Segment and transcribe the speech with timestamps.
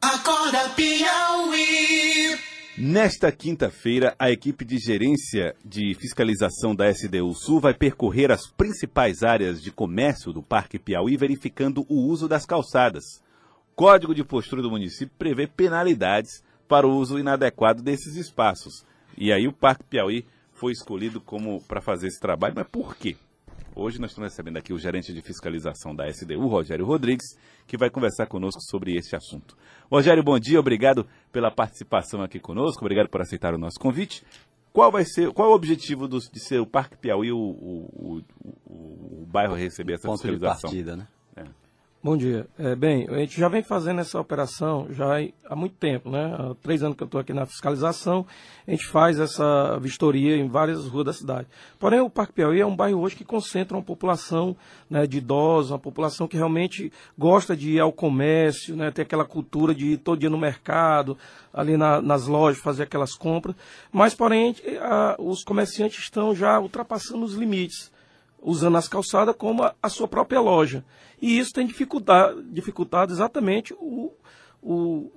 [0.00, 2.34] Acorda Piauí.
[2.78, 9.22] Nesta quinta-feira, a equipe de gerência de fiscalização da SDU Sul vai percorrer as principais
[9.22, 13.22] áreas de comércio do Parque Piauí, verificando o uso das calçadas.
[13.76, 18.82] Código de postura do município prevê penalidades para o uso inadequado desses espaços.
[19.14, 20.24] E aí o Parque Piauí
[20.54, 23.14] foi escolhido como para fazer esse trabalho, mas por quê?
[23.80, 27.88] Hoje nós estamos recebendo aqui o gerente de fiscalização da SDU, Rogério Rodrigues, que vai
[27.88, 29.56] conversar conosco sobre este assunto.
[29.88, 34.24] Rogério, bom dia, obrigado pela participação aqui conosco, obrigado por aceitar o nosso convite.
[34.72, 38.22] Qual vai ser, qual é o objetivo do, de ser o Parque Piauí o, o,
[38.66, 40.70] o, o bairro receber essa Ponto fiscalização?
[40.70, 41.06] de partida, né?
[42.08, 42.46] Bom dia.
[42.58, 46.34] É, bem, a gente já vem fazendo essa operação já há muito tempo, né?
[46.38, 48.24] Há três anos que eu estou aqui na fiscalização,
[48.66, 51.46] a gente faz essa vistoria em várias ruas da cidade.
[51.78, 54.56] Porém, o Parque Piauí é um bairro hoje que concentra uma população
[54.88, 58.90] né, de idosos, uma população que realmente gosta de ir ao comércio, né?
[58.90, 61.14] Tem aquela cultura de ir todo dia no mercado,
[61.52, 63.54] ali na- nas lojas, fazer aquelas compras.
[63.92, 67.90] Mas, porém, a- os comerciantes estão já ultrapassando os limites
[68.40, 70.84] usando as calçadas como a, a sua própria loja.
[71.20, 74.12] E isso tem dificultado, dificultado exatamente o,
[74.62, 75.10] o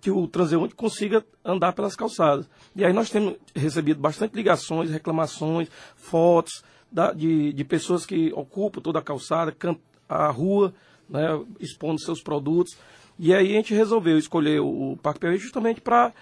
[0.00, 2.48] que o transeunte consiga andar pelas calçadas.
[2.74, 8.80] E aí nós temos recebido bastante ligações, reclamações, fotos da- de, de pessoas que ocupam
[8.80, 9.54] toda a calçada,
[10.08, 10.74] a rua,
[11.08, 11.28] né,
[11.60, 12.76] expondo seus produtos.
[13.18, 16.12] E aí a gente resolveu escolher o, o Parque Piauí justamente para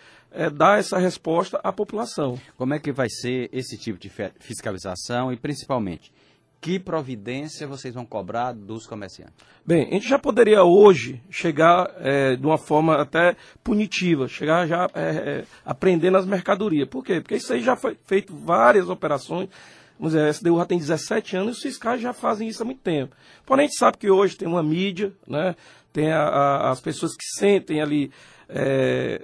[0.54, 2.38] dar essa resposta à população.
[2.56, 6.12] Como é que vai ser esse tipo de fiscalização e, principalmente,
[6.62, 9.34] que providência vocês vão cobrar dos comerciantes?
[9.66, 14.88] Bem, a gente já poderia hoje chegar é, de uma forma até punitiva, chegar já
[14.94, 16.88] é, é, aprendendo as mercadorias.
[16.88, 17.20] Por quê?
[17.20, 19.48] Porque isso aí já foi feito várias operações.
[19.98, 22.64] Vamos dizer, a SDU já tem 17 anos e os fiscais já fazem isso há
[22.64, 23.14] muito tempo.
[23.44, 25.56] Porém, a gente sabe que hoje tem uma mídia, né?
[25.92, 28.10] tem a- a- as pessoas que sentem ali
[28.48, 29.22] é,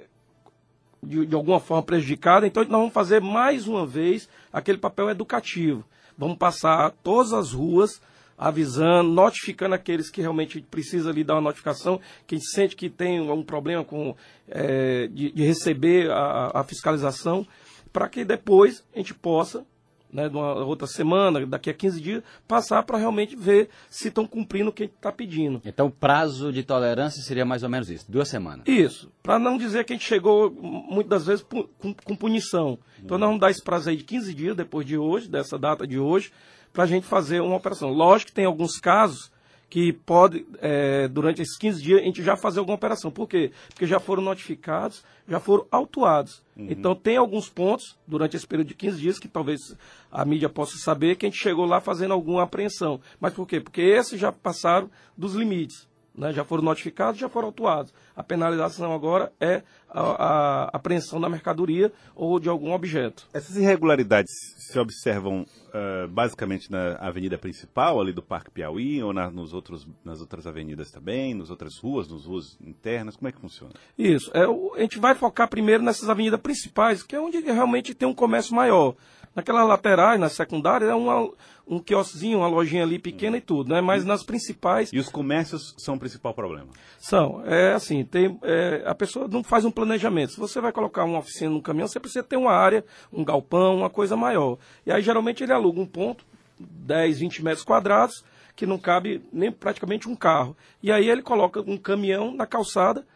[1.01, 2.45] de, de alguma forma prejudicada.
[2.45, 5.85] Então, nós vamos fazer mais uma vez aquele papel educativo.
[6.19, 8.01] Vamos passar todas as ruas
[8.37, 13.41] avisando, notificando aqueles que realmente precisam ali dar uma notificação, quem sente que tem um
[13.41, 14.13] problema com
[14.49, 17.47] eh, de, de receber a, a fiscalização,
[17.93, 19.65] para que depois a gente possa,
[20.11, 24.25] né, de uma outra semana, daqui a 15 dias, passar para realmente ver se estão
[24.25, 25.61] cumprindo o que a gente está pedindo.
[25.65, 28.67] Então, o prazo de tolerância seria mais ou menos isso, duas semanas.
[28.67, 32.77] Isso, para não dizer que a gente chegou muitas das vezes com, com punição.
[33.03, 35.85] Então nós vamos dar esse prazo aí de 15 dias depois de hoje, dessa data
[35.87, 36.31] de hoje,
[36.73, 37.89] para a gente fazer uma operação.
[37.89, 39.31] Lógico que tem alguns casos
[39.69, 43.11] que pode, é, durante esses 15 dias, a gente já fazer alguma operação.
[43.11, 43.51] Por quê?
[43.67, 46.41] Porque já foram notificados, já foram autuados.
[46.57, 49.77] Então tem alguns pontos, durante esse período de 15 dias, que talvez
[50.11, 52.99] a mídia possa saber que a gente chegou lá fazendo alguma apreensão.
[53.19, 53.61] Mas por quê?
[53.61, 55.87] Porque esses já passaram dos limites
[56.19, 57.93] né, já foram notificados, já foram autuados.
[58.15, 63.25] A penalização agora é a, a apreensão da mercadoria ou de algum objeto.
[63.33, 69.31] Essas irregularidades se observam ah, basicamente na avenida principal, ali do Parque Piauí, ou na-
[69.31, 73.15] nos outros, nas outras avenidas também, nas outras ruas, nas ruas internas?
[73.15, 73.73] Como é que funciona?
[73.97, 74.29] Isso.
[74.33, 78.13] É, a gente vai focar primeiro nessas avenidas principais, que é onde realmente tem um
[78.13, 78.93] comércio maior.
[79.35, 81.31] Naquelas laterais, nas secundárias, é uma,
[81.67, 83.79] um quiosquezinho, uma lojinha ali pequena e tudo, né?
[83.79, 86.67] Mas nas principais E os comércios são o principal problema.
[86.97, 90.33] São, é assim, tem, é, a pessoa não faz um planejamento.
[90.33, 93.77] Se você vai colocar uma oficina no caminhão, você precisa ter uma área, um galpão,
[93.77, 94.57] uma coisa maior.
[94.85, 96.25] E aí geralmente ele aluga um ponto,
[96.59, 98.25] 10, 20 metros quadrados,
[98.55, 100.57] que não cabe nem praticamente um carro.
[100.81, 103.07] E aí ele coloca um caminhão na calçada,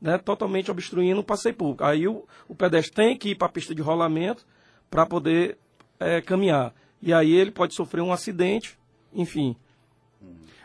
[0.00, 1.82] né, totalmente obstruindo o passeio público.
[1.82, 4.46] Aí o, o pedestre tem que ir para a pista de rolamento
[4.90, 5.58] para poder
[6.04, 6.74] é, caminhar.
[7.00, 8.78] E aí ele pode sofrer um acidente,
[9.12, 9.56] enfim.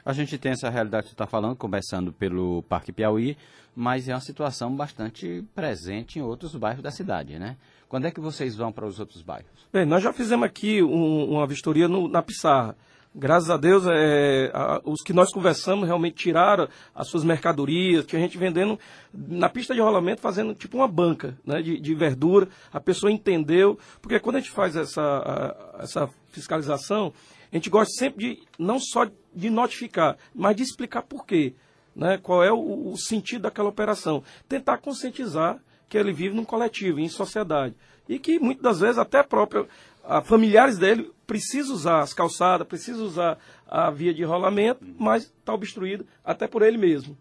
[0.06, 3.36] A gente tem essa realidade que você está falando, começando pelo Parque Piauí,
[3.76, 7.58] mas é uma situação bastante presente em outros bairros da cidade, né?
[7.90, 9.50] Quando é que vocês vão para os outros bairros?
[9.72, 12.76] Bem, nós já fizemos aqui um- uma vistoria no- na Pissarra.
[13.16, 18.06] Graças a Deus, é, a- os que nós conversamos realmente tiraram as suas mercadorias.
[18.06, 18.80] Tinha gente vendendo
[19.12, 22.48] na pista de rolamento, fazendo tipo uma banca né, de, de verdura.
[22.72, 23.80] A pessoa entendeu.
[24.02, 27.12] Porque quando a gente faz essa, a- essa fiscalização,
[27.52, 31.54] a gente gosta sempre de não só de notificar, mas de explicar por quê.
[31.96, 34.24] Né, qual é o, o sentido daquela operação.
[34.48, 35.58] Tentar conscientizar
[35.90, 37.74] que ele vive num coletivo, em sociedade.
[38.08, 39.66] E que muitas das vezes até própria,
[40.04, 43.38] a familiares dele precisam usar as calçadas, precisam usar
[43.68, 47.18] a via de rolamento, mas está obstruído até por ele mesmo.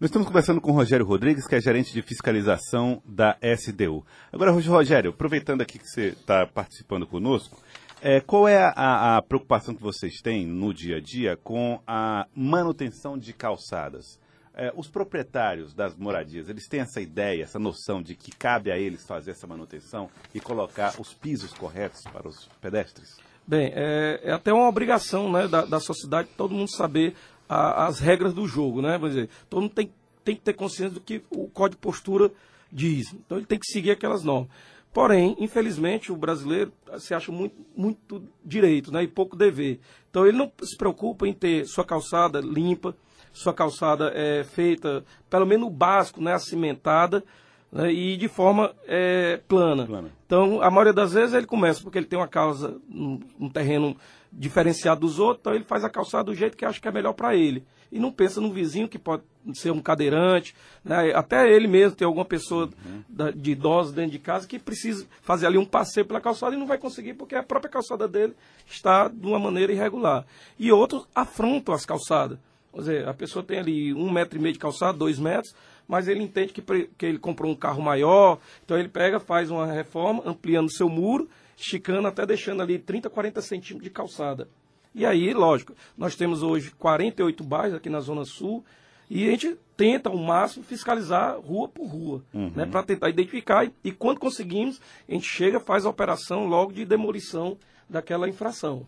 [0.00, 4.04] Nós estamos conversando com o Rogério Rodrigues, que é gerente de fiscalização da SDU.
[4.32, 7.56] Agora, Rogério, aproveitando aqui que você está participando conosco,
[8.00, 12.26] é, qual é a, a preocupação que vocês têm no dia a dia com a
[12.34, 14.18] manutenção de calçadas?
[14.54, 18.76] É, os proprietários das moradias, eles têm essa ideia, essa noção de que cabe a
[18.76, 23.18] eles fazer essa manutenção e colocar os pisos corretos para os pedestres?
[23.46, 27.14] Bem, é, é até uma obrigação né, da, da sociedade todo mundo saber
[27.48, 28.92] a, as regras do jogo, né?
[28.92, 29.92] Vamos dizer, todo mundo tem,
[30.24, 32.30] tem que ter consciência do que o código de postura
[32.70, 33.12] diz.
[33.12, 34.50] Então ele tem que seguir aquelas normas.
[34.92, 39.80] Porém, infelizmente, o brasileiro se acha muito, muito direito né, e pouco dever.
[40.10, 42.94] Então ele não se preocupa em ter sua calçada limpa,
[43.32, 47.24] sua calçada é, feita, pelo menos o básico, né, cimentada,
[47.72, 49.86] né, e de forma é, plana.
[49.86, 50.10] plana.
[50.26, 53.96] Então, a maioria das vezes ele começa porque ele tem uma causa, um, um terreno
[54.30, 57.14] diferenciado dos outros, então ele faz a calçada do jeito que acha que é melhor
[57.14, 57.64] para ele.
[57.90, 59.22] E não pensa no vizinho que pode
[59.52, 61.12] ser um cadeirante, né?
[61.14, 63.02] até ele mesmo tem alguma pessoa uhum.
[63.06, 66.58] da, de idosos dentro de casa que precisa fazer ali um passeio pela calçada e
[66.58, 68.34] não vai conseguir porque a própria calçada dele
[68.66, 70.24] está de uma maneira irregular.
[70.58, 72.38] E outros afrontam as calçadas.
[72.72, 75.54] Quer dizer, a pessoa tem ali um metro e meio de calçada, dois metros,
[75.86, 79.66] mas ele entende que, que ele comprou um carro maior, então ele pega, faz uma
[79.66, 84.48] reforma, ampliando o seu muro, esticando até deixando ali 30, 40 centímetros de calçada.
[84.94, 88.64] E aí, lógico, nós temos hoje 48 bairros aqui na Zona Sul,
[89.08, 92.50] e a gente tenta ao máximo fiscalizar rua por rua, uhum.
[92.54, 93.66] né, para tentar identificar.
[93.66, 97.58] E, e, quando conseguimos, a gente chega, faz a operação logo de demolição
[97.88, 98.86] daquela infração.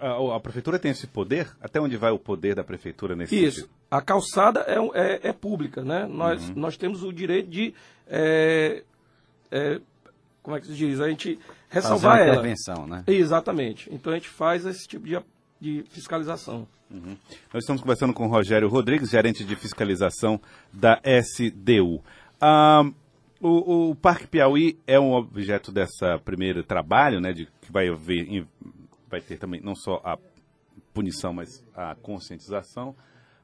[0.00, 1.50] A, a, prefeitura tem esse poder?
[1.60, 3.60] Até onde vai o poder da prefeitura nesse Isso.
[3.60, 3.74] Sentido?
[3.90, 6.06] A calçada é, é, é, pública, né?
[6.06, 6.54] Nós, uhum.
[6.56, 7.74] nós temos o direito de.
[8.06, 8.82] É,
[9.50, 9.80] é,
[10.42, 11.00] como é que se diz?
[11.00, 11.38] A gente
[11.68, 12.36] ressalvar Fazer uma ela.
[12.36, 13.04] intervenção, né?
[13.06, 13.88] Exatamente.
[13.92, 15.18] Então a gente faz esse tipo de,
[15.60, 16.66] de fiscalização.
[16.90, 17.16] Uhum.
[17.52, 20.40] Nós estamos conversando com o Rogério Rodrigues, gerente de fiscalização
[20.72, 22.02] da SDU.
[22.40, 22.84] Ah,
[23.40, 28.46] o, o, Parque Piauí é um objeto dessa primeiro trabalho, né, de, que vai haver
[29.14, 30.18] vai ter também não só a
[30.92, 32.96] punição, mas a conscientização,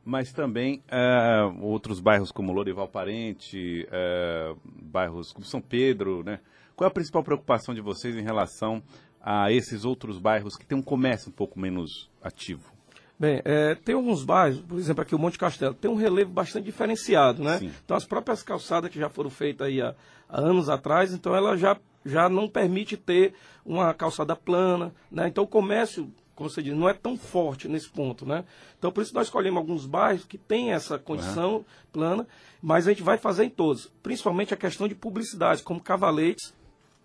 [0.05, 6.41] mas também uh, outros bairros como Lorival Parente, uh, bairros como São Pedro, né?
[6.75, 8.83] Qual é a principal preocupação de vocês em relação
[9.21, 12.73] a esses outros bairros que têm um comércio um pouco menos ativo?
[13.19, 16.65] Bem, é, tem alguns bairros, por exemplo, aqui o Monte Castelo, tem um relevo bastante
[16.65, 17.59] diferenciado, né?
[17.59, 17.71] Sim.
[17.85, 19.95] Então as próprias calçadas que já foram feitas aí há,
[20.29, 25.29] há anos atrás, então ela já já não permite ter uma calçada plana, né?
[25.29, 28.45] Então o comércio, como você diz, não é tão forte nesse ponto, né?
[28.79, 31.65] Então por isso nós escolhemos alguns bairros que têm essa condição uhum.
[31.93, 32.27] plana,
[32.63, 36.55] mas a gente vai fazer em todos, principalmente a questão de publicidade, como cavaletes,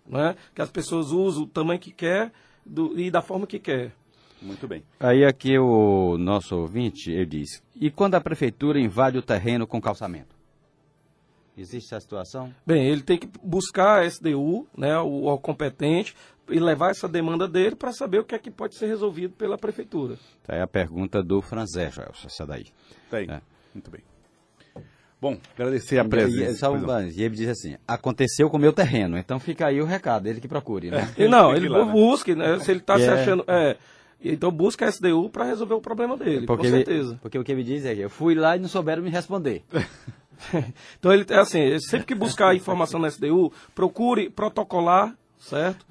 [0.06, 0.36] né?
[0.54, 2.32] Que as pessoas usam o tamanho que quer
[2.64, 3.92] do, e da forma que quer.
[4.40, 4.82] Muito bem.
[5.00, 9.80] Aí aqui o nosso ouvinte, ele diz, e quando a prefeitura invade o terreno com
[9.80, 10.35] calçamento?
[11.56, 12.54] Existe essa situação?
[12.66, 16.14] Bem, ele tem que buscar a SDU, né, o, o competente,
[16.48, 19.56] e levar essa demanda dele para saber o que é que pode ser resolvido pela
[19.56, 20.16] prefeitura.
[20.44, 22.66] Tá aí a pergunta do Franzé, Joelson, essa daí.
[23.10, 23.40] Tem, é.
[23.74, 24.02] muito bem.
[25.18, 26.68] Bom, agradecer a presença.
[27.16, 30.40] E, ele diz assim, aconteceu com o meu terreno, então fica aí o recado, ele
[30.40, 31.10] que procure, né?
[31.16, 31.90] É, não, ele lá, né?
[31.92, 32.58] busque, né?
[32.60, 33.08] Se ele está se é.
[33.08, 33.44] achando...
[33.48, 33.76] É,
[34.22, 37.10] então busca a SDU para resolver o problema dele, porque com certeza.
[37.10, 39.10] Ele, porque o que ele diz é que eu fui lá e não souberam me
[39.10, 39.62] responder.
[40.98, 45.86] então ele é assim, sempre que buscar informação na SDU, procure protocolar, certo?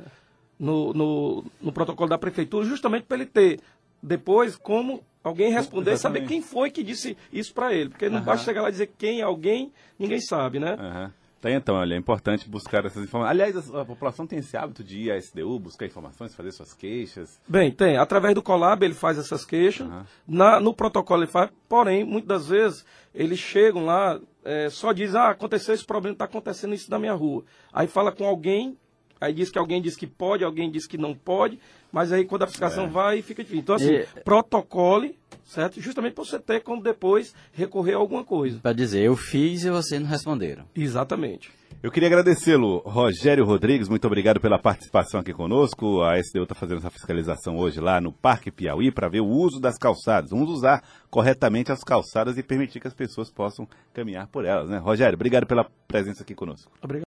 [0.58, 3.60] No, no, no protocolo da prefeitura, justamente para ele ter
[4.02, 7.90] depois como alguém responder e saber quem foi que disse isso para ele.
[7.90, 8.26] Porque não uhum.
[8.26, 10.76] basta chegar lá e dizer quem, alguém, ninguém sabe, né?
[10.80, 11.12] Uhum.
[11.46, 13.30] Tem então, olha, é importante buscar essas informações.
[13.30, 16.74] Aliás, a, a, população tem esse hábito de ir à SDU, buscar informações, fazer suas
[16.74, 17.40] queixas.
[17.48, 17.98] Bem, tem.
[17.98, 19.88] Através do Colab ele faz essas queixas.
[19.88, 20.04] Uhum.
[20.28, 25.22] Na, no protocolo ele faz, porém, muitas das vezes eles chegam lá, é, só dizem,
[25.22, 27.44] ah, aconteceu esse problema, está acontecendo isso na minha rua.
[27.72, 28.76] Aí fala com alguém,
[29.26, 31.60] aí diz que alguém diz que pode, alguém diz que não pode,
[31.92, 32.90] mas aí quando a fiscalização é.
[32.90, 33.62] vai, fica difícil.
[33.62, 34.06] Então, assim, e...
[34.24, 35.82] protocole, certo?
[35.82, 38.60] Justamente para você ter como depois recorrer a alguma coisa.
[38.60, 40.66] Para dizer, eu fiz e vocês não responderam.
[40.76, 41.52] Exatamente.
[41.86, 46.02] Eu queria agradecê-lo, Rogério Rodrigues, muito obrigado pela participação aqui conosco.
[46.02, 49.60] A SDU está fazendo essa fiscalização hoje lá no Parque Piauí para ver o uso
[49.60, 50.32] das calçadas.
[50.32, 54.80] Vamos usar corretamente as calçadas e permitir que as pessoas possam caminhar por elas, né?
[54.80, 56.72] Rogério, obrigado pela presença aqui conosco.
[56.82, 57.04] Obrigado.